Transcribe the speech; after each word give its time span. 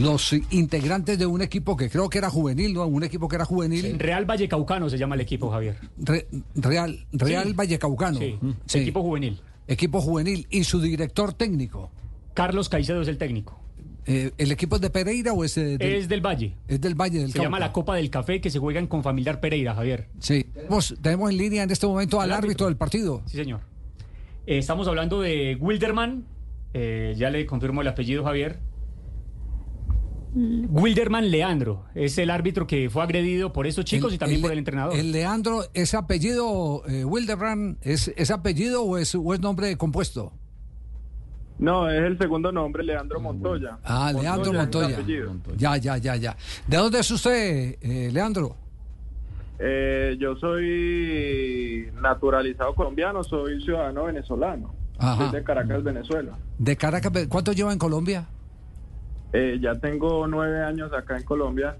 los 0.00 0.32
integrantes 0.50 1.18
de 1.18 1.26
un 1.26 1.42
equipo 1.42 1.76
que 1.76 1.88
creo 1.90 2.08
que 2.08 2.18
era 2.18 2.30
juvenil, 2.30 2.74
¿no? 2.74 2.86
Un 2.86 3.04
equipo 3.04 3.28
que 3.28 3.36
era 3.36 3.44
juvenil. 3.44 3.98
Real 3.98 4.24
Vallecaucano 4.24 4.88
se 4.90 4.98
llama 4.98 5.14
el 5.14 5.20
equipo, 5.20 5.50
Javier. 5.50 5.76
Re- 5.98 6.26
Real, 6.54 7.06
Real 7.12 7.48
Sí. 7.48 7.52
Vallecaucano. 7.54 8.18
Sí, 8.18 8.38
Sí. 8.66 8.78
equipo 8.78 9.02
juvenil. 9.02 9.40
Equipo 9.68 10.00
juvenil. 10.00 10.46
Y 10.50 10.64
su 10.64 10.80
director 10.80 11.32
técnico. 11.32 11.90
Carlos 12.34 12.68
Caicedo 12.68 13.02
es 13.02 13.08
el 13.08 13.18
técnico. 13.18 13.58
Eh, 14.06 14.32
¿El 14.38 14.50
equipo 14.50 14.76
es 14.76 14.82
de 14.82 14.90
Pereira 14.90 15.32
o 15.32 15.44
es, 15.44 15.56
eh, 15.58 15.76
del, 15.78 15.82
Es 15.94 16.08
del 16.08 16.24
Valle. 16.24 16.54
es 16.66 16.80
del 16.80 16.94
Valle 16.94 17.18
del 17.20 17.32
Se 17.32 17.38
llama 17.40 17.60
la 17.60 17.70
Copa 17.70 17.94
del 17.94 18.08
Café 18.10 18.40
que 18.40 18.50
se 18.50 18.58
juega 18.58 18.80
en 18.80 18.86
Confamiliar 18.86 19.40
Pereira, 19.40 19.74
Javier. 19.74 20.08
Sí. 20.18 20.44
Tenemos, 20.54 20.94
tenemos 21.02 21.30
en 21.30 21.36
línea 21.36 21.62
en 21.62 21.70
este 21.70 21.86
momento 21.86 22.18
al 22.20 22.30
Al 22.32 22.38
árbitro 22.38 22.66
árbitro. 22.66 22.66
del 22.66 22.76
partido. 22.76 23.22
Sí, 23.26 23.36
señor. 23.36 23.60
Eh, 24.46 24.58
estamos 24.58 24.88
hablando 24.88 25.20
de 25.20 25.56
Wilderman. 25.60 26.24
eh, 26.72 27.14
ya 27.18 27.30
le 27.30 27.44
confirmo 27.46 27.82
el 27.82 27.88
apellido, 27.88 28.22
Javier. 28.24 28.58
Wilderman 30.32 31.30
Leandro 31.30 31.86
es 31.94 32.16
el 32.18 32.30
árbitro 32.30 32.66
que 32.66 32.88
fue 32.88 33.02
agredido 33.02 33.52
por 33.52 33.66
estos 33.66 33.84
chicos 33.84 34.14
y 34.14 34.18
también 34.18 34.40
por 34.40 34.52
el 34.52 34.58
entrenador. 34.58 34.96
El 34.96 35.10
Leandro, 35.10 35.64
¿ese 35.74 35.96
apellido, 35.96 36.82
eh, 36.86 37.04
Wildebrand, 37.04 37.78
¿es, 37.82 38.12
¿es 38.16 38.30
apellido 38.30 38.84
o 38.84 38.96
es, 38.96 39.14
o 39.14 39.34
es 39.34 39.40
nombre 39.40 39.76
compuesto? 39.76 40.32
No, 41.58 41.90
es 41.90 42.00
el 42.00 42.16
segundo 42.16 42.52
nombre, 42.52 42.82
Leandro 42.82 43.20
Montoya. 43.20 43.78
Ah, 43.84 44.12
Leandro 44.12 44.52
es 44.52 44.56
Montoya. 44.56 44.98
Ya, 45.56 45.76
ya, 45.76 45.98
ya, 45.98 46.16
ya. 46.16 46.36
¿De 46.66 46.76
dónde 46.76 47.00
es 47.00 47.10
usted, 47.10 47.76
eh, 47.80 48.10
Leandro? 48.12 48.56
Eh, 49.58 50.16
yo 50.18 50.36
soy 50.36 51.90
naturalizado 52.00 52.74
colombiano, 52.74 53.22
soy 53.22 53.62
ciudadano 53.62 54.04
venezolano. 54.04 54.74
Ajá. 54.98 55.24
Soy 55.30 55.38
de 55.38 55.44
Caracas, 55.44 55.82
Venezuela. 55.82 56.38
De 56.58 56.76
Caracas, 56.76 57.12
¿cuánto 57.28 57.52
lleva 57.52 57.72
en 57.72 57.78
Colombia? 57.78 58.26
Eh, 59.32 59.58
ya 59.60 59.74
tengo 59.76 60.26
nueve 60.26 60.62
años 60.64 60.92
acá 60.92 61.16
en 61.16 61.24
Colombia. 61.24 61.76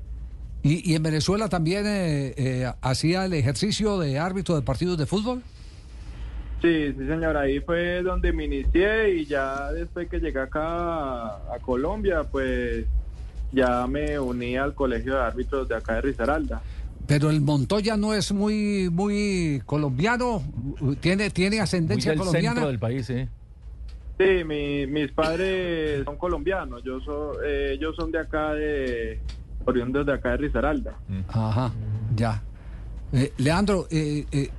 ¿Y, 0.62 0.90
y 0.92 0.94
en 0.94 1.02
Venezuela 1.02 1.48
también 1.48 1.86
eh, 1.86 2.34
eh, 2.36 2.72
hacía 2.82 3.24
el 3.24 3.32
ejercicio 3.32 3.98
de 3.98 4.18
árbitro 4.18 4.54
de 4.56 4.62
partidos 4.62 4.98
de 4.98 5.06
fútbol? 5.06 5.42
Sí, 6.62 6.92
sí, 6.96 7.06
señor. 7.06 7.36
Ahí 7.36 7.60
fue 7.60 8.02
donde 8.02 8.32
me 8.32 8.44
inicié 8.44 9.14
y 9.14 9.24
ya 9.24 9.72
después 9.72 10.08
que 10.08 10.20
llegué 10.20 10.38
acá 10.40 10.62
a, 10.62 11.54
a 11.54 11.58
Colombia, 11.64 12.22
pues 12.30 12.84
ya 13.52 13.86
me 13.86 14.18
uní 14.20 14.56
al 14.56 14.74
colegio 14.74 15.14
de 15.14 15.20
árbitros 15.22 15.68
de 15.68 15.74
acá 15.76 15.94
de 15.94 16.02
Risaralda. 16.02 16.60
Pero 17.06 17.30
el 17.30 17.40
Montoya 17.40 17.96
no 17.96 18.12
es 18.14 18.30
muy 18.30 18.88
muy 18.92 19.62
colombiano, 19.66 20.42
tiene 21.00 21.30
tiene 21.30 21.56
Muy 21.56 21.62
ascendencia 21.64 22.10
del 22.12 22.18
colombiana. 22.20 22.48
centro 22.56 22.68
del 22.68 22.78
país, 22.78 23.08
¿eh? 23.10 23.28
Sí, 24.20 24.44
mi- 24.44 24.86
mis 24.86 25.10
padres 25.12 26.04
son 26.04 26.16
colombianos. 26.18 26.82
Yo 26.84 27.00
so- 27.00 27.42
eh, 27.42 27.72
ellos 27.72 27.96
son 27.96 28.12
de 28.12 28.18
acá 28.18 28.52
de 28.52 29.18
oriundos 29.64 30.04
de 30.04 30.12
acá 30.12 30.32
de 30.32 30.36
Risaralda. 30.36 30.94
Ajá, 31.28 31.72
ya. 32.14 32.42
Eh, 33.14 33.32
Leandro, 33.38 33.86
eh, 33.90 34.50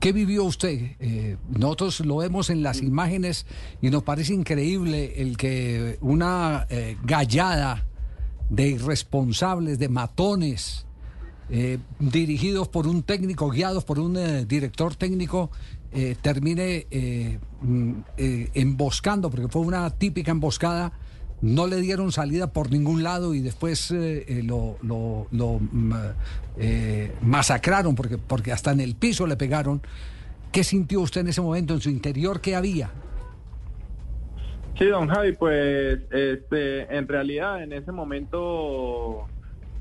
¿qué 0.00 0.12
vivió 0.12 0.44
usted? 0.44 0.92
Nosotros 1.50 2.00
lo 2.06 2.16
vemos 2.16 2.48
en 2.48 2.62
las 2.62 2.80
imágenes 2.82 3.44
y 3.82 3.90
nos 3.90 4.02
parece 4.02 4.32
increíble 4.32 5.20
el 5.20 5.36
que 5.36 5.98
una 6.00 6.66
gallada 7.04 7.84
de 8.48 8.68
irresponsables, 8.68 9.78
de 9.78 9.88
matones, 9.90 10.86
dirigidos 12.00 12.68
por 12.68 12.86
un 12.86 13.02
técnico, 13.02 13.50
guiados 13.50 13.84
por 13.84 13.98
un 13.98 14.14
director 14.48 14.94
técnico, 14.96 15.50
eh, 15.92 16.16
termine 16.20 16.86
eh, 16.90 17.38
mm, 17.62 17.92
eh, 18.16 18.50
emboscando, 18.54 19.30
porque 19.30 19.48
fue 19.48 19.62
una 19.62 19.88
típica 19.90 20.30
emboscada, 20.30 20.92
no 21.42 21.66
le 21.66 21.76
dieron 21.80 22.12
salida 22.12 22.52
por 22.52 22.70
ningún 22.70 23.02
lado 23.02 23.34
y 23.34 23.40
después 23.40 23.90
eh, 23.90 24.42
lo, 24.44 24.76
lo- 24.82 25.26
lo, 25.30 25.58
mm, 25.60 25.92
masacraron, 27.22 27.94
porque, 27.94 28.18
porque 28.18 28.52
hasta 28.52 28.72
en 28.72 28.80
el 28.80 28.94
piso 28.94 29.26
le 29.26 29.36
pegaron. 29.36 29.82
¿Qué 30.52 30.64
sintió 30.64 31.00
usted 31.00 31.20
en 31.22 31.28
ese 31.28 31.40
momento 31.42 31.74
en 31.74 31.80
su 31.80 31.90
interior? 31.90 32.40
¿Qué 32.40 32.56
había? 32.56 32.90
Sí, 34.78 34.84
don 34.86 35.08
Javi, 35.08 35.32
pues 35.32 36.00
este, 36.10 36.94
en 36.96 37.08
realidad 37.08 37.62
en 37.62 37.72
ese 37.72 37.92
momento 37.92 39.26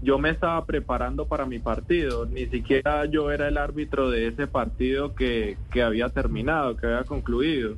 yo 0.01 0.19
me 0.19 0.29
estaba 0.29 0.65
preparando 0.65 1.25
para 1.27 1.45
mi 1.45 1.59
partido, 1.59 2.25
ni 2.25 2.45
siquiera 2.47 3.05
yo 3.05 3.31
era 3.31 3.47
el 3.47 3.57
árbitro 3.57 4.09
de 4.09 4.27
ese 4.27 4.47
partido 4.47 5.15
que, 5.15 5.57
que 5.71 5.81
había 5.83 6.09
terminado, 6.09 6.77
que 6.77 6.87
había 6.87 7.03
concluido. 7.03 7.75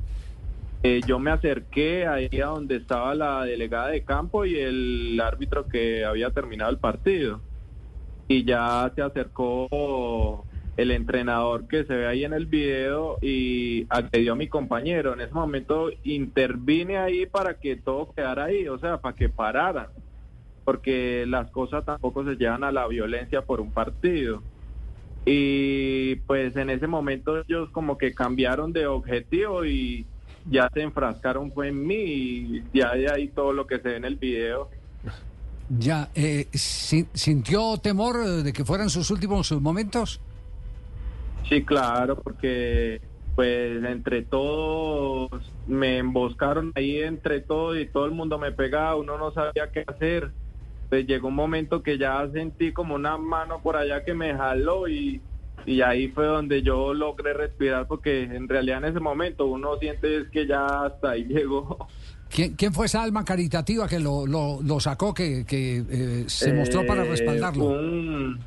Eh, 0.82 1.00
yo 1.06 1.18
me 1.18 1.32
acerqué 1.32 2.06
ahí 2.06 2.40
a 2.40 2.46
donde 2.46 2.76
estaba 2.76 3.14
la 3.14 3.44
delegada 3.44 3.88
de 3.88 4.04
campo 4.04 4.44
y 4.44 4.56
el 4.56 5.20
árbitro 5.20 5.66
que 5.66 6.04
había 6.04 6.30
terminado 6.30 6.70
el 6.70 6.78
partido. 6.78 7.40
Y 8.28 8.44
ya 8.44 8.92
se 8.94 9.02
acercó 9.02 10.44
el 10.76 10.92
entrenador 10.92 11.66
que 11.66 11.84
se 11.84 11.94
ve 11.94 12.06
ahí 12.06 12.24
en 12.24 12.32
el 12.32 12.46
video 12.46 13.18
y 13.20 13.86
agredió 13.88 14.34
a 14.34 14.36
mi 14.36 14.46
compañero. 14.46 15.14
En 15.14 15.20
ese 15.20 15.34
momento 15.34 15.90
intervine 16.04 16.98
ahí 16.98 17.26
para 17.26 17.54
que 17.54 17.74
todo 17.74 18.12
quedara 18.12 18.44
ahí, 18.44 18.68
o 18.68 18.78
sea, 18.78 18.98
para 18.98 19.16
que 19.16 19.28
pararan, 19.28 19.88
porque 20.68 21.24
las 21.26 21.50
cosas 21.50 21.82
tampoco 21.86 22.22
se 22.26 22.36
llevan 22.36 22.62
a 22.62 22.70
la 22.70 22.86
violencia 22.86 23.40
por 23.40 23.58
un 23.58 23.72
partido. 23.72 24.42
Y 25.24 26.16
pues 26.26 26.54
en 26.56 26.68
ese 26.68 26.86
momento 26.86 27.38
ellos 27.38 27.70
como 27.70 27.96
que 27.96 28.12
cambiaron 28.12 28.70
de 28.74 28.86
objetivo 28.86 29.64
y 29.64 30.04
ya 30.44 30.68
se 30.74 30.82
enfrascaron 30.82 31.52
fue 31.52 31.68
en 31.68 31.86
mí 31.86 31.94
y 31.96 32.64
ya 32.74 32.92
de 32.94 33.10
ahí 33.10 33.28
todo 33.28 33.54
lo 33.54 33.66
que 33.66 33.78
se 33.78 33.88
ve 33.88 33.96
en 33.96 34.04
el 34.04 34.16
video. 34.16 34.68
Ya, 35.70 36.10
eh, 36.14 36.48
sin- 36.52 37.08
¿sintió 37.14 37.78
temor 37.78 38.22
de 38.42 38.52
que 38.52 38.62
fueran 38.62 38.90
sus 38.90 39.10
últimos 39.10 39.50
momentos? 39.52 40.20
Sí, 41.48 41.64
claro, 41.64 42.14
porque 42.20 43.00
pues 43.34 43.82
entre 43.84 44.20
todos 44.20 45.30
me 45.66 45.96
emboscaron 45.96 46.72
ahí 46.74 46.98
entre 46.98 47.40
todos 47.40 47.78
y 47.78 47.86
todo 47.86 48.04
el 48.04 48.10
mundo 48.10 48.38
me 48.38 48.52
pegaba, 48.52 48.96
uno 48.96 49.16
no 49.16 49.32
sabía 49.32 49.70
qué 49.72 49.82
hacer. 49.86 50.30
Pues 50.88 51.06
llegó 51.06 51.28
un 51.28 51.34
momento 51.34 51.82
que 51.82 51.98
ya 51.98 52.26
sentí 52.32 52.72
como 52.72 52.94
una 52.94 53.16
mano 53.18 53.60
por 53.62 53.76
allá 53.76 54.04
que 54.04 54.14
me 54.14 54.34
jaló 54.34 54.88
y, 54.88 55.20
y 55.66 55.82
ahí 55.82 56.08
fue 56.08 56.24
donde 56.26 56.62
yo 56.62 56.94
logré 56.94 57.34
respirar 57.34 57.86
porque 57.86 58.22
en 58.22 58.48
realidad 58.48 58.78
en 58.78 58.84
ese 58.92 59.00
momento 59.00 59.46
uno 59.46 59.76
siente 59.78 60.16
es 60.18 60.28
que 60.30 60.46
ya 60.46 60.64
hasta 60.86 61.10
ahí 61.10 61.24
llegó. 61.28 61.86
¿Quién, 62.30 62.54
quién 62.56 62.72
fue 62.72 62.86
esa 62.86 63.02
alma 63.02 63.24
caritativa 63.24 63.86
que 63.88 63.98
lo, 63.98 64.26
lo- 64.26 64.60
lo 64.62 64.80
sacó, 64.80 65.12
que, 65.14 65.44
que, 65.46 65.78
eh, 65.88 66.24
se 66.26 66.52
mostró 66.52 66.86
para 66.86 67.02
Eh, 67.04 67.08
respaldarlo? 67.08 67.64
Un, 67.64 68.38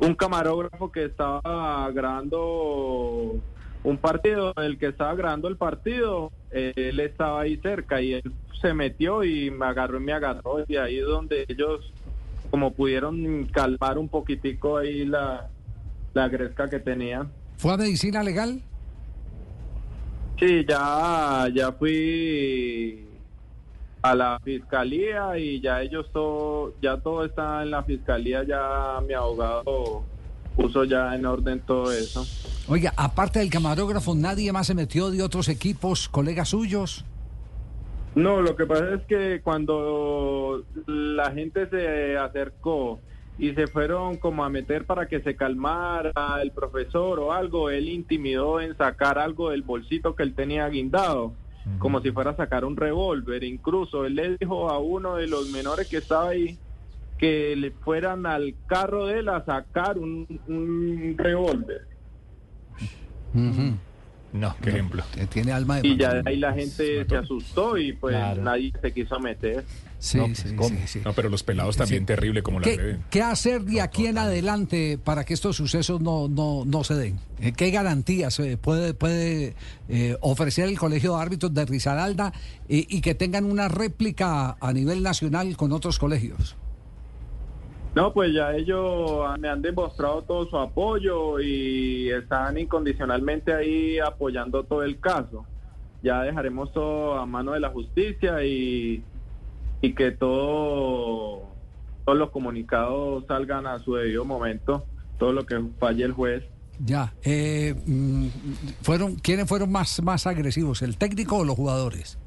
un 0.00 0.14
camarógrafo 0.14 0.90
que 0.90 1.04
estaba 1.04 1.90
grabando 1.92 3.36
un 3.82 3.96
partido, 3.96 4.52
el 4.56 4.78
que 4.78 4.88
estaba 4.88 5.14
grabando 5.14 5.48
el 5.48 5.56
partido, 5.56 6.32
él 6.50 7.00
estaba 7.00 7.42
ahí 7.42 7.56
cerca 7.58 8.00
y 8.02 8.14
él 8.14 8.32
se 8.60 8.74
metió 8.74 9.24
y 9.24 9.50
me 9.50 9.66
agarró 9.66 9.98
y 9.98 10.04
me 10.04 10.12
agarró 10.12 10.64
y 10.68 10.76
ahí 10.76 10.98
es 10.98 11.06
donde 11.06 11.46
ellos 11.48 11.92
como 12.50 12.72
pudieron 12.72 13.44
calmar 13.46 13.96
un 13.96 14.08
poquitico 14.08 14.76
ahí 14.76 15.04
la, 15.04 15.48
la 16.14 16.28
gresca 16.28 16.68
que 16.68 16.80
tenía. 16.80 17.26
¿Fue 17.56 17.72
a 17.72 17.76
medicina 17.76 18.22
legal? 18.22 18.60
Sí, 20.38 20.64
ya, 20.68 21.48
ya 21.54 21.72
fui 21.72 23.06
a 24.02 24.14
la 24.14 24.40
fiscalía 24.42 25.38
y 25.38 25.60
ya 25.60 25.82
ellos 25.82 26.06
todo, 26.12 26.74
ya 26.80 26.96
todo 26.96 27.24
está 27.24 27.62
en 27.62 27.70
la 27.70 27.82
fiscalía, 27.82 28.42
ya 28.42 29.00
mi 29.06 29.12
abogado 29.12 30.02
puso 30.56 30.84
ya 30.84 31.14
en 31.14 31.26
orden 31.26 31.60
todo 31.60 31.92
eso. 31.92 32.26
Oiga, 32.68 32.92
aparte 32.96 33.40
del 33.40 33.50
camarógrafo, 33.50 34.14
¿nadie 34.14 34.52
más 34.52 34.66
se 34.66 34.74
metió 34.74 35.10
de 35.10 35.22
otros 35.22 35.48
equipos, 35.48 36.08
colegas 36.08 36.50
suyos? 36.50 37.04
No, 38.14 38.40
lo 38.40 38.56
que 38.56 38.66
pasa 38.66 38.94
es 38.94 39.02
que 39.02 39.40
cuando 39.42 40.64
la 40.86 41.30
gente 41.30 41.68
se 41.68 42.16
acercó 42.16 43.00
y 43.38 43.54
se 43.54 43.68
fueron 43.68 44.16
como 44.16 44.44
a 44.44 44.50
meter 44.50 44.84
para 44.84 45.06
que 45.06 45.20
se 45.20 45.36
calmara 45.36 46.12
el 46.42 46.50
profesor 46.50 47.20
o 47.20 47.32
algo, 47.32 47.70
él 47.70 47.88
intimidó 47.88 48.60
en 48.60 48.76
sacar 48.76 49.18
algo 49.18 49.50
del 49.50 49.62
bolsito 49.62 50.14
que 50.14 50.24
él 50.24 50.34
tenía 50.34 50.68
guindado, 50.68 51.32
como 51.78 52.00
si 52.00 52.10
fuera 52.10 52.32
a 52.32 52.36
sacar 52.36 52.64
un 52.64 52.76
revólver. 52.76 53.44
Incluso 53.44 54.04
él 54.04 54.16
le 54.16 54.36
dijo 54.36 54.70
a 54.70 54.78
uno 54.78 55.16
de 55.16 55.28
los 55.28 55.48
menores 55.50 55.88
que 55.88 55.98
estaba 55.98 56.30
ahí 56.30 56.58
que 57.16 57.54
le 57.54 57.70
fueran 57.70 58.26
al 58.26 58.54
carro 58.66 59.06
de 59.06 59.20
él 59.20 59.28
a 59.28 59.44
sacar 59.44 59.98
un, 59.98 60.26
un 60.48 61.14
revólver. 61.16 61.89
No, 64.32 64.54
qué 64.62 64.70
ejemplo. 64.70 65.02
Eh, 65.16 65.26
Tiene 65.28 65.50
alma 65.50 65.80
de 65.80 65.88
Y 65.88 65.96
ya 65.96 66.14
de 66.14 66.22
ahí 66.24 66.36
la 66.36 66.52
gente 66.52 67.04
se 67.08 67.16
asustó 67.16 67.76
y 67.76 67.92
pues 67.94 68.14
Claro. 68.14 68.42
nadie 68.42 68.72
se 68.80 68.92
quiso 68.92 69.18
meter. 69.18 69.64
Sí, 69.98 70.18
No, 70.18 70.26
pues, 70.26 70.38
sí, 70.38 70.48
sí, 70.56 70.76
sí. 70.86 71.00
No, 71.04 71.12
pero 71.14 71.28
los 71.28 71.42
pelados 71.42 71.76
también 71.76 72.02
Sí. 72.02 72.06
terrible 72.06 72.42
como 72.42 72.60
la 72.60 72.64
¿Qué, 72.64 72.96
qué 73.10 73.22
hacer 73.22 73.62
de 73.62 73.80
aquí 73.80 74.06
en 74.06 74.18
adelante 74.18 74.98
para 75.02 75.24
que 75.24 75.34
estos 75.34 75.56
sucesos 75.56 76.00
no, 76.00 76.28
no, 76.28 76.62
no 76.64 76.84
se 76.84 76.94
den? 76.94 77.18
Eh, 77.40 77.52
¿Qué 77.52 77.70
garantías 77.72 78.38
eh, 78.38 78.56
puede, 78.56 78.94
puede 78.94 79.56
eh, 79.88 80.16
ofrecer 80.20 80.68
el 80.68 80.78
Colegio 80.78 81.16
de 81.16 81.22
Árbitros 81.22 81.52
de 81.52 81.66
Risaralda 81.66 82.32
y 82.68 83.00
que 83.00 83.16
tengan 83.16 83.44
una 83.44 83.66
réplica 83.68 84.56
a 84.60 84.72
nivel 84.72 85.02
nacional 85.02 85.56
con 85.56 85.72
otros 85.72 85.98
colegios? 85.98 86.56
No, 87.94 88.12
pues 88.12 88.32
ya 88.32 88.54
ellos 88.54 89.38
me 89.40 89.48
han 89.48 89.62
demostrado 89.62 90.22
todo 90.22 90.48
su 90.48 90.56
apoyo 90.56 91.40
y 91.40 92.08
están 92.10 92.56
incondicionalmente 92.56 93.52
ahí 93.52 93.98
apoyando 93.98 94.62
todo 94.62 94.84
el 94.84 95.00
caso. 95.00 95.44
Ya 96.02 96.22
dejaremos 96.22 96.72
todo 96.72 97.18
a 97.18 97.26
mano 97.26 97.52
de 97.52 97.60
la 97.60 97.70
justicia 97.70 98.44
y, 98.44 99.02
y 99.80 99.92
que 99.94 100.12
todo, 100.12 101.42
todos 102.04 102.18
los 102.18 102.30
comunicados 102.30 103.24
salgan 103.26 103.66
a 103.66 103.78
su 103.80 103.94
debido 103.94 104.24
momento, 104.24 104.84
todo 105.18 105.32
lo 105.32 105.44
que 105.44 105.60
falle 105.78 106.04
el 106.04 106.12
juez. 106.12 106.44
Ya. 106.82 107.12
eh, 107.24 107.74
mm, 107.86 108.26
fueron 108.82 109.16
¿Quiénes 109.16 109.46
fueron 109.48 109.70
más, 109.70 110.02
más 110.02 110.26
agresivos, 110.26 110.80
el 110.82 110.96
técnico 110.96 111.38
o 111.38 111.44
los 111.44 111.56
jugadores? 111.56 112.18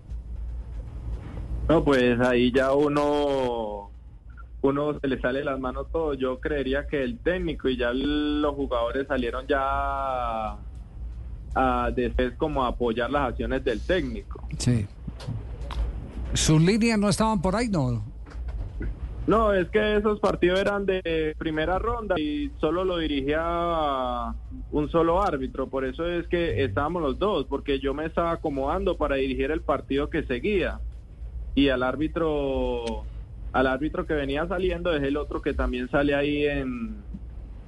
No, 1.70 1.84
pues 1.84 2.20
ahí 2.20 2.52
ya 2.52 2.74
uno, 2.74 3.90
uno 4.64 4.98
se 5.00 5.08
le 5.08 5.20
sale 5.20 5.40
de 5.40 5.46
las 5.46 5.60
manos 5.60 5.88
todo. 5.92 6.14
Yo 6.14 6.40
creería 6.40 6.88
que 6.88 7.04
el 7.04 7.20
técnico 7.20 7.68
y 7.70 7.78
ya 7.78 7.92
los 7.94 8.56
jugadores 8.56 9.08
salieron 9.08 9.46
ya 9.46 10.56
a 11.56 11.92
después 11.94 12.34
como 12.38 12.64
a 12.64 12.70
apoyar 12.70 13.12
las 13.12 13.30
acciones 13.30 13.64
del 13.64 13.82
técnico. 13.82 14.48
Sí. 14.58 14.88
¿Sus 16.34 16.62
líneas 16.62 16.98
no 16.98 17.10
estaban 17.10 17.42
por 17.42 17.56
ahí? 17.56 17.68
No. 17.68 18.04
No, 19.28 19.54
es 19.54 19.70
que 19.70 19.98
esos 19.98 20.20
partidos 20.20 20.60
eran 20.60 20.86
de 20.86 21.36
primera 21.38 21.78
ronda 21.78 22.20
y 22.20 22.52
solo 22.60 22.84
lo 22.84 22.98
dirigía 22.98 24.34
un 24.72 24.90
solo 24.92 25.22
árbitro, 25.22 25.68
por 25.68 25.86
eso 25.86 26.06
es 26.06 26.28
que 26.28 26.64
estábamos 26.64 27.02
los 27.02 27.20
dos, 27.20 27.46
porque 27.46 27.80
yo 27.80 27.94
me 27.94 28.06
estaba 28.06 28.32
acomodando 28.32 28.98
para 28.98 29.16
dirigir 29.16 29.52
el 29.52 29.62
partido 29.62 30.10
que 30.10 30.24
seguía 30.24 30.80
y 31.56 31.70
al 31.70 31.84
árbitro 31.84 33.06
al 33.54 33.68
árbitro 33.68 34.06
que 34.06 34.14
venía 34.14 34.48
saliendo 34.48 34.94
es 34.94 35.04
el 35.04 35.16
otro 35.16 35.42
que 35.42 35.54
también 35.54 35.90
sale 35.90 36.14
ahí 36.14 36.46
en 36.46 36.98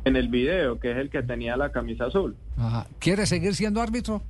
en 0.06 0.16
el 0.16 0.30
video, 0.30 0.80
que 0.80 0.92
es 0.92 0.98
el 0.98 1.10
que 1.10 1.24
tenía 1.24 1.58
la 1.58 1.72
camisa 1.72 2.06
azul. 2.06 2.36
Ajá. 2.58 2.88
¿Quiere 3.00 3.26
seguir 3.26 3.56
siendo 3.56 3.82
árbitro? 3.82 4.22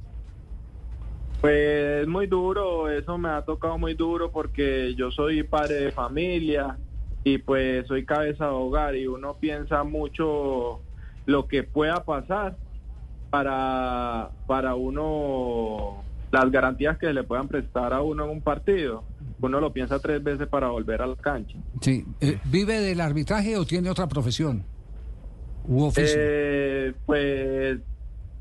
Pues 1.42 2.02
es 2.02 2.08
muy 2.08 2.28
duro, 2.28 2.90
eso 2.90 3.18
me 3.18 3.30
ha 3.30 3.42
tocado 3.44 3.78
muy 3.78 3.94
duro 3.94 4.32
porque 4.32 4.96
yo 4.96 5.12
soy 5.12 5.44
padre 5.44 5.76
de 5.76 5.92
familia 5.92 6.78
y 7.24 7.38
pues 7.38 7.86
soy 7.88 8.06
cabeza 8.06 8.46
de 8.46 8.52
hogar 8.52 8.96
y 8.96 9.06
uno 9.06 9.36
piensa 9.36 9.84
mucho 9.84 10.80
lo 11.26 11.48
que 11.48 11.64
pueda 11.64 12.04
pasar 12.06 12.56
para, 13.30 14.30
para 14.48 14.76
uno, 14.76 16.04
las 16.32 16.50
garantías 16.50 16.98
que 16.98 17.14
le 17.14 17.24
puedan 17.24 17.50
prestar 17.50 17.94
a 17.94 18.02
uno 18.02 18.24
en 18.24 18.32
un 18.32 18.42
partido. 18.42 19.04
Uno 19.42 19.60
lo 19.60 19.72
piensa 19.72 20.00
tres 20.00 20.24
veces 20.24 20.48
para 20.48 20.70
volver 20.70 21.02
a 21.02 21.08
la 21.08 21.16
cancha. 21.16 21.58
Sí. 21.82 22.06
Eh, 22.20 22.40
¿Vive 22.46 22.80
del 22.80 23.02
arbitraje 23.02 23.58
o 23.58 23.66
tiene 23.66 23.90
otra 23.90 24.08
profesión? 24.08 24.64
¿U 25.68 25.84
oficio? 25.84 26.16
Eh, 26.18 26.94
pues 27.06 27.80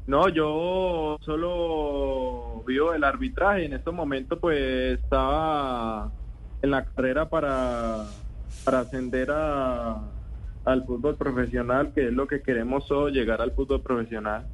no, 0.06 0.28
yo 0.28 1.18
solo 1.22 2.62
vivo 2.66 2.92
del 2.92 3.04
arbitraje. 3.04 3.64
En 3.64 3.72
estos 3.72 3.94
momentos 3.94 4.38
pues 4.38 4.98
estaba 5.00 6.12
en 6.62 6.70
la 6.70 6.84
carrera 6.84 7.28
para, 7.28 8.04
para 8.64 8.80
ascender 8.80 9.30
a, 9.30 10.00
al 10.64 10.84
fútbol 10.86 11.16
profesional, 11.16 11.92
que 11.92 12.08
es 12.08 12.12
lo 12.12 12.26
que 12.26 12.42
queremos 12.42 12.86
todos, 12.86 13.12
llegar 13.12 13.40
al 13.40 13.52
fútbol 13.52 13.82
profesional. 13.82 14.46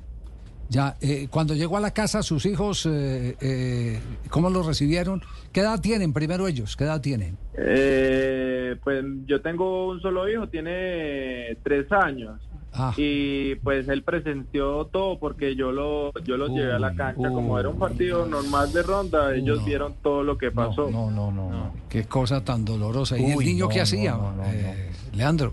Ya, 0.70 0.96
eh, 1.00 1.26
cuando 1.28 1.54
llegó 1.54 1.76
a 1.76 1.80
la 1.80 1.90
casa, 1.90 2.22
sus 2.22 2.46
hijos, 2.46 2.86
eh, 2.88 3.36
eh, 3.40 3.98
¿cómo 4.30 4.48
lo 4.50 4.62
recibieron? 4.62 5.20
¿Qué 5.52 5.60
edad 5.60 5.80
tienen 5.80 6.12
primero 6.12 6.46
ellos? 6.46 6.76
¿Qué 6.76 6.84
edad 6.84 7.00
tienen? 7.00 7.36
Eh, 7.58 8.76
pues 8.84 9.04
yo 9.26 9.42
tengo 9.42 9.88
un 9.88 10.00
solo 10.00 10.28
hijo, 10.30 10.46
tiene 10.48 11.56
tres 11.64 11.90
años. 11.90 12.40
Ah, 12.72 12.94
y 12.96 13.56
pues 13.56 13.88
él 13.88 14.04
presenció 14.04 14.84
todo 14.92 15.18
porque 15.18 15.56
yo 15.56 15.72
lo 15.72 16.12
yo 16.22 16.36
los 16.36 16.50
llevé 16.50 16.72
a 16.72 16.78
la 16.78 16.90
Uy, 16.92 16.96
cancha 16.96 17.28
como 17.28 17.58
era 17.58 17.68
un 17.68 17.80
partido 17.80 18.24
normal 18.26 18.72
de 18.72 18.84
ronda 18.84 19.34
ellos 19.34 19.58
no. 19.58 19.64
vieron 19.66 19.94
todo 20.00 20.22
lo 20.22 20.38
que 20.38 20.52
pasó 20.52 20.88
No, 20.88 21.10
no, 21.10 21.32
no, 21.32 21.50
no. 21.50 21.74
qué 21.88 22.04
cosa 22.04 22.44
tan 22.44 22.64
dolorosa. 22.64 23.18
¿Y 23.18 23.24
el 23.24 23.38
niño 23.40 23.64
no, 23.64 23.68
qué 23.70 23.78
no, 23.78 23.82
hacía? 23.82 24.12
no, 24.12 24.36
no, 24.36 24.44
eh, 24.44 24.88
Leandro. 25.14 25.52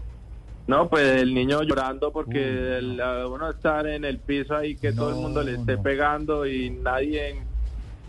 No 0.68 0.90
pues 0.90 1.22
el 1.22 1.34
niño 1.34 1.64
llorando 1.64 2.12
porque 2.12 2.78
el- 2.78 3.00
a 3.02 3.26
uno 3.28 3.50
estar 3.50 3.88
en 3.88 4.04
el 4.06 4.20
piso 4.20 4.56
ahí 4.56 4.76
que 4.76 4.92
todo 4.92 5.10
el 5.10 5.16
No, 5.16 5.22
mundo 5.22 5.42
le 5.44 5.54
esté 5.56 5.78
no. 5.78 5.82
pegando 5.84 6.46
y 6.46 6.70
nadie 6.70 7.42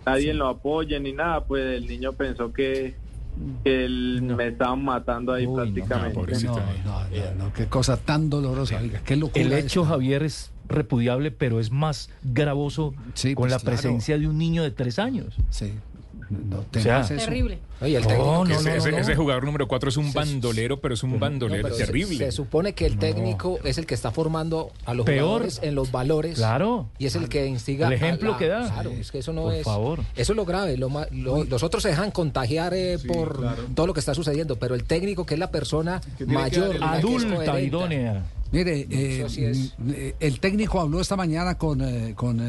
nadie 0.05 0.35
lo 0.35 0.49
apoye 0.49 0.99
ni 1.01 1.13
nada 1.13 1.45
pues 1.45 1.65
el 1.77 1.87
niño 1.87 2.13
pensó 2.15 2.53
que, 2.53 2.95
que 3.63 3.85
él 3.85 4.23
me 4.23 4.49
estaban 4.49 4.83
matando 4.85 5.33
ahí 5.33 5.47
Uy, 5.47 5.51
no, 5.51 5.57
prácticamente 5.63 6.09
no, 6.15 6.21
pobrecito. 6.21 6.53
No, 6.53 6.59
no, 6.85 7.01
no, 7.37 7.45
no, 7.45 7.53
qué 7.53 7.67
cosa 7.67 7.97
tan 7.97 8.29
dolorosa. 8.31 8.79
oiga, 8.81 9.01
qué 9.05 9.17
locura. 9.17 9.41
El 9.45 9.53
hecho, 9.53 9.83
esta. 9.83 9.93
Javier, 9.95 10.23
es 10.25 10.51
repudiable, 10.69 11.31
pero 11.31 11.61
es 11.61 11.71
más 11.71 12.11
gravoso 12.23 12.95
Sí, 13.15 13.35
con 13.35 13.43
pues, 13.43 13.53
la 13.53 13.59
claro. 13.59 13.77
presencia 13.77 14.19
de 14.19 14.27
un 14.27 14.37
niño 14.39 14.63
de 14.65 14.71
tres 14.73 14.99
años. 14.99 15.37
Sí. 15.51 15.73
No, 16.31 16.57
sea, 16.73 16.83
tenaz 16.83 17.11
eso. 17.11 17.25
Terrible. 17.25 17.59
Oye, 17.81 17.97
el 17.97 18.03
No, 18.03 18.09
técnico 18.09 18.43
que 18.45 18.49
no, 18.53 18.59
ese, 18.61 18.69
no, 18.71 18.75
ese- 18.77 18.91
no. 18.91 18.99
ese 18.99 19.15
jugador 19.17 19.45
número 19.45 19.69
4 19.69 19.89
es 19.89 19.97
un 19.97 20.13
bandolero, 20.13 20.81
pero 20.81 20.95
es 20.95 21.03
un 21.03 21.19
bandolero 21.21 21.71
se- 21.75 21.87
terrible. 21.87 22.19
Se, 22.19 22.33
supone 22.33 22.73
que 22.75 22.87
el 22.87 22.99
técnico 22.99 23.59
es 23.65 23.79
el 23.79 23.87
que 23.87 23.95
está 23.95 24.11
formando 24.11 24.73
a 24.85 24.95
los 24.95 25.07
Peor. 25.07 25.21
jugadores 25.25 25.61
en 25.63 25.75
los 25.75 25.93
valores. 25.93 26.35
Claro. 26.37 26.89
Y 26.99 27.07
es 27.07 27.15
el 27.15 27.29
que 27.29 27.47
instiga. 27.47 27.87
El 27.87 27.93
a 27.93 27.97
ejemplo 27.97 28.33
la- 28.33 28.37
que 28.39 28.49
da. 28.49 28.71
Claro, 28.73 28.91
Sí. 28.91 28.97
es 29.01 29.11
que 29.13 29.19
eso 29.19 29.33
no 29.33 29.43
Por 29.45 29.55
es. 29.55 29.63
favor. 29.65 30.01
Eso 30.17 30.33
es 30.33 30.37
lo 30.37 30.45
grave. 30.45 30.77
Lo, 30.77 30.89
ma- 30.91 31.07
lo- 31.13 31.45
los 31.45 31.63
otros 31.63 31.83
se 31.83 31.91
dejan 31.91 32.11
contagiar 32.11 32.75
eh, 32.75 32.99
por 32.99 33.41
todo 33.75 33.87
lo 33.87 33.95
que 33.95 34.01
está 34.01 34.13
sucediendo, 34.15 34.57
pero 34.57 34.75
el 34.75 34.85
técnico, 34.85 35.25
que 35.25 35.35
es 35.35 35.41
la 35.41 35.51
persona 35.51 36.01
mayor, 36.27 36.77
Adulta, 36.83 37.61
idónea. 37.61 38.25
Mire, 38.51 38.87
eh, 38.91 39.21
Eso 39.21 39.29
sí 39.29 39.45
es. 39.45 39.75
mm, 39.79 39.91
eh, 39.95 40.15
el 40.21 40.41
técnico 40.41 40.81
habló 40.81 41.01
esta 41.03 41.17
mañana 41.17 41.59
con, 41.59 41.83
eh, 41.83 42.15
con 42.17 42.41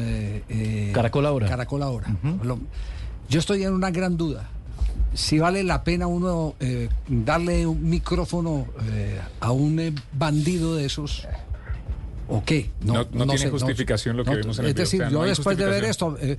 Caracol 0.92 1.26
Ahora. 1.26 1.46
Caracol 1.48 1.82
Ahora. 1.82 2.06
Habló. 2.24 2.58
Yo 3.30 3.38
estoy 3.38 3.62
en 3.64 3.72
una 3.72 3.90
gran 3.90 4.16
duda. 4.16 4.48
Si 5.14 5.38
vale 5.38 5.64
la 5.64 5.82
pena 5.82 6.06
uno 6.06 6.54
eh, 6.60 6.88
darle 7.08 7.66
un 7.66 7.88
micrófono 7.88 8.66
eh, 8.92 9.18
a 9.40 9.50
un 9.52 9.80
eh, 9.80 9.92
bandido 10.12 10.76
de 10.76 10.84
esos 10.84 11.26
o 12.28 12.44
qué. 12.44 12.70
No- 12.82 13.06
no 13.12 13.26
tiene 13.26 13.50
justificación 13.50 14.16
lo 14.16 14.24
que 14.24 14.36
vimos 14.36 14.56
en 14.60 14.64
el 14.66 14.70
Es 14.70 14.76
decir, 14.76 15.00
O 15.02 15.04
sea, 15.04 15.10
yo 15.12 15.22
después 15.24 15.56
de 15.58 15.64
ver 15.66 15.82
esto, 15.84 16.16
eh, 16.20 16.38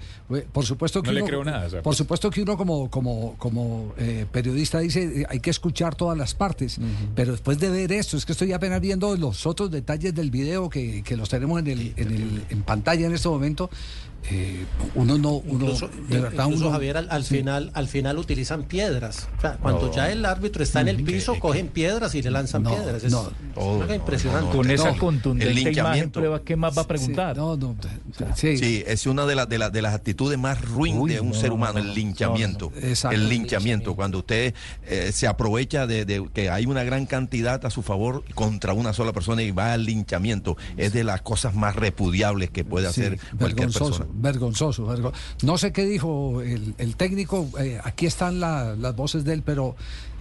por 0.53 0.65
supuesto 0.65 1.01
que 1.01 1.07
No 1.09 1.13
le 1.15 1.21
uno, 1.21 1.27
creo 1.27 1.43
nada, 1.43 1.67
por 1.69 1.81
pues. 1.83 1.97
supuesto 1.97 2.29
que 2.29 2.41
uno 2.43 2.55
como 2.55 2.89
como 2.89 3.35
como 3.37 3.93
eh, 3.97 4.25
periodista 4.31 4.79
dice 4.79 5.25
hay 5.27 5.41
que 5.41 5.49
escuchar 5.49 5.95
todas 5.95 6.17
las 6.17 6.33
partes, 6.33 6.77
pero 7.13 7.33
después 7.33 7.59
de 7.59 7.69
ver 7.69 7.91
esto 7.91 8.15
es 8.15 8.25
que 8.25 8.31
estoy 8.31 8.53
apenas 8.53 8.79
viendo 8.79 9.13
los 9.17 9.45
otros 9.45 9.69
detalles 9.69 10.15
del 10.15 10.31
video 10.31 10.69
que, 10.69 11.03
que 11.03 11.17
los 11.17 11.27
tenemos 11.27 11.59
en 11.59 11.67
el, 11.67 11.93
en, 11.97 12.07
el- 12.11 12.43
en 12.49 12.63
pantalla 12.63 13.05
en 13.07 13.13
este 13.13 13.27
momento. 13.27 13.69
Eh, 14.29 14.65
uno 14.95 15.17
no, 15.17 15.31
uno 15.31 15.65
Incluso, 15.65 15.89
de 16.09 16.19
verdad 16.19 16.45
incluso, 16.45 16.65
uno- 16.65 16.71
Javier, 16.73 16.97
al, 16.97 17.07
al 17.09 17.23
sí. 17.23 17.37
final, 17.37 17.71
al 17.73 17.87
final 17.87 18.17
utilizan 18.17 18.63
piedras. 18.63 19.27
O 19.37 19.41
sea, 19.41 19.57
cuando 19.57 19.91
ya 19.93 20.11
el 20.11 20.23
árbitro 20.25 20.63
está 20.63 20.81
en 20.81 20.89
el 20.89 21.03
piso, 21.03 21.39
cogen 21.39 21.67
piedras 21.69 22.13
y 22.15 22.21
le 22.21 22.29
lanzan 22.31 22.63
No, 22.63 22.69
piedras. 22.75 23.03
Es 23.03 23.11
no. 23.11 23.31
una 23.55 23.85
cosa 23.85 23.95
impresionante. 23.95 24.55
Con 24.55 24.69
esa 24.71 24.89
El 24.89 24.95
imagen, 24.95 25.55
linchamiento. 25.55 26.19
prueba, 26.19 26.41
¿qué 26.43 26.55
más 26.55 26.77
va 26.77 26.83
a 26.83 26.87
preguntar? 26.87 27.35
Sí, 27.35 27.41
no, 27.41 27.55
no, 27.57 27.75
sí. 28.35 28.57
Sí, 28.57 28.83
es 28.85 29.05
una 29.07 29.25
de, 29.25 29.35
las 29.35 29.49
de, 29.49 29.57
las 29.57 29.71
de 29.71 29.81
las 29.81 29.93
actitudes 29.95 30.37
más 30.37 30.61
ruin 30.61 30.97
Uy, 30.97 31.13
de 31.13 31.19
un 31.19 31.29
no, 31.29 31.33
ser 31.33 31.49
no, 31.49 31.55
humano, 31.55 31.79
no, 31.79 31.83
no. 31.85 31.89
el 31.89 31.95
linchamiento. 31.95 32.71
El 33.11 33.29
linchamiento, 33.29 33.95
cuando 33.95 34.19
usted 34.19 34.53
eh, 34.87 35.11
se 35.13 35.27
aprovecha 35.27 35.87
de, 35.87 36.05
de 36.05 36.29
que 36.33 36.49
hay 36.49 36.65
una 36.65 36.83
gran 36.83 37.05
cantidad 37.05 37.65
a 37.65 37.69
su 37.69 37.81
favor 37.81 38.23
contra 38.35 38.73
una 38.73 38.93
sola 38.93 39.13
persona 39.13 39.41
y 39.41 39.51
va 39.51 39.73
al 39.73 39.85
linchamiento, 39.85 40.57
es 40.77 40.93
de 40.93 41.03
las 41.03 41.21
cosas 41.21 41.55
más 41.55 41.75
repudiables 41.75 42.49
que 42.51 42.63
puede 42.63 42.91
Sí, 42.91 43.01
hacer 43.01 43.19
cualquier 43.37 43.69
persona. 43.71 44.05
Vergonzoso, 44.13 44.85
vergo- 44.85 45.11
No 45.43 45.57
sé 45.57 45.71
qué 45.71 45.85
dijo 45.85 46.41
el, 46.41 46.75
el 46.77 46.95
técnico, 46.95 47.47
eh, 47.59 47.79
aquí 47.83 48.05
están 48.05 48.39
la- 48.39 48.75
las 48.75 48.95
voces 48.95 49.23
de 49.23 49.33
él, 49.33 49.43
pero 49.43 49.75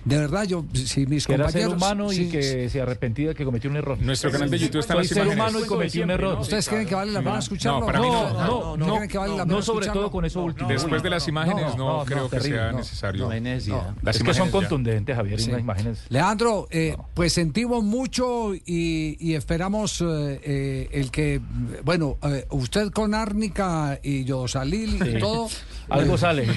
De 0.05 0.17
verdad, 0.17 0.45
yo, 0.45 0.65
si 0.73 1.05
mis 1.07 1.27
Que 1.27 1.35
era 1.35 1.45
compañeros... 1.45 1.71
ser 1.73 1.77
humano 1.77 2.09
sí, 2.11 2.23
y 2.23 2.29
que 2.31 2.69
se 2.71 2.81
arrepentía 2.81 3.29
de 3.29 3.35
que 3.35 3.45
cometió 3.45 3.69
un 3.71 3.77
error. 3.77 3.99
Nuestro 4.01 4.31
canal 4.31 4.49
de 4.51 4.59
YouTube 4.59 4.81
está 4.81 4.95
en 4.95 5.05
Soy 5.05 5.17
las 5.19 5.27
ser 5.27 5.35
humano 5.39 5.61
y 5.61 5.67
cometí 5.67 6.01
un 6.01 6.11
error. 6.11 6.39
¿Ustedes 6.41 6.69
creen 6.69 6.87
que 6.87 6.95
vale 6.95 7.13
la 7.13 7.21
pena 7.21 7.39
escucharlo? 7.39 7.81
No, 7.81 7.87
para 7.87 8.01
mí 8.01 8.07
No, 8.09 8.31
no. 8.31 8.37
no, 8.39 8.77
¿No 8.77 8.87
no, 8.87 8.95
creen 8.97 9.09
que 9.11 9.19
vale 9.19 9.33
la 9.37 9.45
no, 9.45 9.47
pena 9.55 9.63
sobre 9.63 9.81
escucharlo? 9.87 10.01
todo 10.03 10.11
con 10.11 10.25
eso 10.25 10.43
último. 10.43 10.69
Después 10.69 11.03
de 11.03 11.11
las 11.11 11.29
imágenes 11.29 11.77
no, 11.77 11.77
no, 11.77 11.99
no, 11.99 12.05
creo 12.05 12.31
que 12.31 12.37
terrible, 12.39 12.59
sea 12.59 12.73
no. 12.73 12.79
necesario. 12.79 13.25
No 13.25 13.31
hay 13.31 13.41
necesidad. 13.41 13.95
Es 14.07 14.23
que 14.23 14.35
son 14.35 14.51
contundentes, 14.51 15.15
Javier, 15.17 15.39
y 15.39 15.43
Sí. 15.43 15.51
unas 15.51 15.61
imágenes. 15.61 15.99
Leandro, 16.09 16.67
eh, 16.71 16.97
pues 17.15 17.33
sentimos 17.33 17.85
mucho 17.85 18.55
y, 18.55 19.17
y 19.21 19.35
esperamos 19.35 20.01
eh, 20.01 20.41
eh, 20.43 20.89
el 20.93 21.11
que, 21.11 21.41
bueno, 21.85 22.17
eh, 22.23 22.47
usted 22.51 22.91
con 22.91 23.15
Árnica 23.15 23.99
y 24.03 24.25
yo 24.25 24.49
Salil 24.49 24.95
y 25.07 25.13
Sí. 25.13 25.19
todo. 25.21 25.49
Algo 25.91 26.17
sale. 26.17 26.47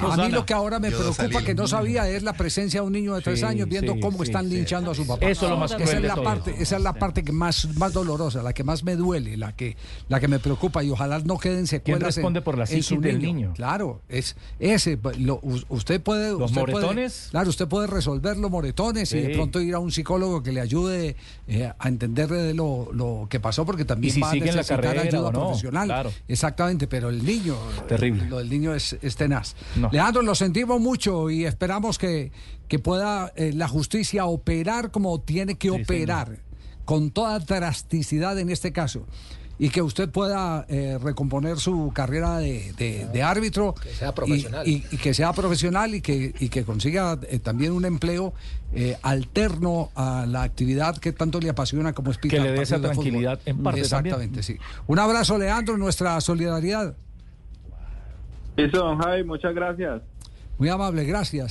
a 0.00 0.16
mí 0.16 0.28
lo 0.30 0.44
que 0.46 0.54
ahora 0.54 0.78
me 0.78 0.90
preocupa 0.90 1.42
que 1.42 1.54
no 1.54 1.66
sabía 1.66 2.08
es 2.08 2.22
la 2.22 2.32
presencia 2.32 2.80
de 2.80 2.86
un 2.86 2.92
niño 2.92 3.14
de 3.14 3.22
tres 3.22 3.40
Sí, 3.40 3.44
años 3.44 3.68
viendo 3.68 3.94
sí, 3.94 4.00
cómo 4.00 4.18
sí, 4.18 4.24
están 4.24 4.48
sí. 4.48 4.54
linchando 4.56 4.90
a 4.90 4.94
su 4.94 5.06
papá. 5.06 5.26
Eso 5.26 5.44
es 5.46 5.50
lo 5.50 5.56
más 5.56 5.72
esa 5.72 5.96
es 5.96 6.02
la 6.02 6.14
parte, 6.16 6.54
esa 6.58 6.76
es 6.76 6.82
la 6.82 6.92
parte 6.94 7.22
que 7.22 7.32
más, 7.32 7.68
más 7.76 7.92
dolorosa, 7.92 8.42
la 8.42 8.52
que 8.52 8.64
más 8.64 8.82
me 8.84 8.96
duele, 8.96 9.36
la 9.36 9.54
que, 9.54 9.76
la 10.08 10.20
que 10.20 10.28
me 10.28 10.38
preocupa 10.38 10.82
y 10.82 10.90
ojalá 10.90 11.18
no 11.20 11.38
queden 11.38 11.66
secuelas. 11.66 12.16
en- 12.16 12.22
responde 12.22 12.42
por 12.42 12.56
la 12.58 12.64
en 12.64 12.82
psiquis 12.82 13.00
del 13.02 13.20
niño? 13.20 13.52
Claro, 13.54 14.00
es 14.08 14.36
ese. 14.58 14.98
lo- 15.18 15.40
usted 15.68 16.00
puede, 16.00 16.30
Los 16.32 16.50
usted 16.50 16.62
puede- 16.62 16.72
moretones. 16.74 17.28
claro, 17.30 17.50
usted 17.50 17.68
puede 17.68 17.86
resolver 17.86 18.36
los 18.36 18.50
moretones 18.50 19.12
y 19.12 19.20
de 19.20 19.28
pronto 19.34 19.60
ir 19.60 19.74
a 19.74 19.78
un 19.78 19.90
psicólogo 19.92 20.42
que 20.42 20.52
le 20.52 20.60
ayude 20.60 21.16
eh, 21.48 21.72
a 21.78 21.88
entender 21.88 22.28
de 22.28 22.54
lo, 22.54 22.88
lo 22.92 23.26
que 23.28 23.40
pasó, 23.40 23.64
porque 23.66 23.84
también 23.84 24.10
Y 24.10 24.14
si 24.14 24.20
va 24.20 24.30
a 24.30 24.34
en 24.34 24.40
la 24.40 24.46
necesitar 24.46 24.80
carrera 24.80 25.02
ayuda 25.02 25.30
no, 25.32 25.46
profesional. 25.46 25.86
claro. 25.88 26.12
Exactamente, 26.28 26.86
pero 26.86 27.08
el 27.08 27.24
niño, 27.24 27.56
Terrible. 27.86 28.26
lo 28.26 28.38
del 28.38 28.48
niño 28.50 28.74
es, 28.74 28.96
es 29.02 29.16
tenaz. 29.16 29.54
No. 29.76 29.88
Leandro, 29.92 30.22
lo 30.22 30.34
sentimos 30.34 30.80
mucho 30.80 31.30
y 31.30 31.44
esperamos 31.44 31.98
que, 31.98 32.32
que 32.68 32.78
pueda 32.78 33.32
eh, 33.36 33.52
la 33.54 33.68
justicia 33.68 34.26
operar 34.26 34.90
como 34.90 35.20
tiene 35.20 35.56
que 35.56 35.70
Sí, 35.70 35.82
operar, 35.82 36.38
con 36.84 37.10
toda 37.10 37.38
drasticidad 37.40 38.38
en 38.38 38.50
este 38.50 38.72
caso. 38.72 39.06
Y 39.58 39.70
que 39.70 39.80
usted 39.80 40.10
pueda 40.10 40.66
eh, 40.68 40.98
recomponer 41.02 41.56
su 41.58 41.90
carrera 41.94 42.36
de, 42.36 42.74
de- 42.76 43.06
de 43.10 43.22
árbitro. 43.22 43.74
Que 43.74 43.88
sea 43.88 44.10
y- 44.10 44.12
profesional. 44.12 44.68
Y, 44.68 44.84
y 44.90 44.96
que 44.98 45.14
sea 45.14 45.32
profesional 45.32 45.94
y 45.94 46.02
que, 46.02 46.34
y 46.38 46.50
que 46.50 46.62
consiga 46.64 47.18
eh, 47.26 47.38
también 47.38 47.72
un 47.72 47.86
empleo 47.86 48.34
eh, 48.74 48.98
alterno 49.00 49.90
a 49.94 50.26
la 50.28 50.42
actividad 50.42 50.98
que 50.98 51.12
tanto 51.14 51.40
le 51.40 51.48
apasiona 51.48 51.94
como 51.94 52.10
es 52.10 52.18
pitar 52.18 52.40
le 52.40 52.52
dé 52.52 52.60
esa 52.62 52.78
tranquilidad 52.82 53.40
en 53.46 53.62
parte 53.62 53.80
Exactamente, 53.80 54.42
sí. 54.42 54.58
Un 54.88 54.98
abrazo, 54.98 55.38
Leandro, 55.38 55.78
nuestra 55.78 56.20
solidaridad. 56.20 56.94
Listo, 58.56 58.78
don 58.78 58.98
Javi, 58.98 59.24
muchas 59.24 59.54
gracias. 59.54 60.02
Muy 60.58 60.68
amable, 60.68 61.04
gracias. 61.04 61.44